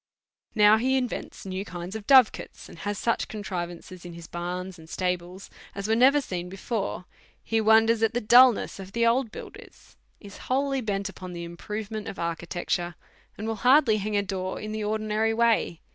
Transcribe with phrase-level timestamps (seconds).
[0.55, 4.79] Now* he invents new kind of dove cots, and has such contrivances in his barns
[4.79, 7.05] and stables as were never seen before;
[7.43, 12.07] he wonders at the dulness of the old builders, is wholly bent upon the improvement
[12.07, 12.95] of architecture,
[13.37, 15.81] and will hardly hang a door in the ordi nary way.